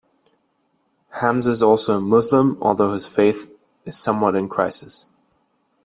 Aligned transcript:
Hamza 1.19 1.51
is 1.51 1.61
also 1.61 1.95
a 1.97 2.01
Muslim, 2.01 2.57
although 2.59 2.91
his 2.93 3.07
faith 3.07 3.55
is 3.85 3.99
somewhat 4.01 4.33
in 4.35 4.49
crisis. 4.49 5.07